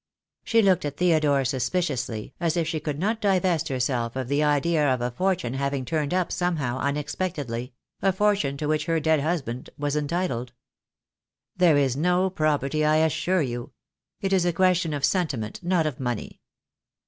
[0.43, 4.91] She looked at Theodore suspiciously, as if she could not divest herself of the idea
[4.91, 9.69] of a fortune having turned up somehow, unexpectedly; a fortune to which her dead husband
[9.77, 10.53] was entitled.
[11.55, 13.73] "There is no property, I assure you.
[14.21, 16.41] It is a question of sentiment, not of money."